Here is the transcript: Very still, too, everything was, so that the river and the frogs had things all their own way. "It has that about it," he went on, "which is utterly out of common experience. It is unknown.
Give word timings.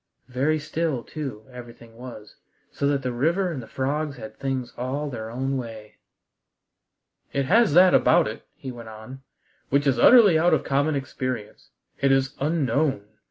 Very 0.29 0.57
still, 0.57 1.03
too, 1.03 1.45
everything 1.51 1.95
was, 1.95 2.37
so 2.71 2.87
that 2.87 3.03
the 3.03 3.11
river 3.11 3.51
and 3.51 3.61
the 3.61 3.67
frogs 3.67 4.17
had 4.17 4.35
things 4.35 4.73
all 4.75 5.11
their 5.11 5.29
own 5.29 5.57
way. 5.57 5.97
"It 7.33 7.45
has 7.45 7.75
that 7.75 7.93
about 7.93 8.27
it," 8.27 8.41
he 8.55 8.71
went 8.71 8.89
on, 8.89 9.21
"which 9.69 9.85
is 9.85 9.99
utterly 9.99 10.39
out 10.39 10.55
of 10.55 10.63
common 10.63 10.95
experience. 10.95 11.69
It 11.99 12.11
is 12.11 12.33
unknown. 12.39 13.03